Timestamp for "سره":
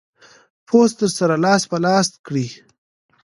1.17-1.35